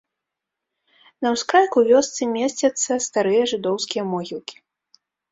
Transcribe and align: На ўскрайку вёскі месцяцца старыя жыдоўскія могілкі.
На 1.25 1.33
ўскрайку 1.33 1.83
вёскі 1.89 2.27
месцяцца 2.37 2.97
старыя 3.07 3.43
жыдоўскія 3.51 4.03
могілкі. 4.15 4.57